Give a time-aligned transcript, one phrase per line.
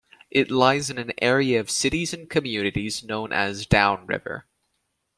[0.31, 4.47] It lies in an area of cities and communities known as Downriver.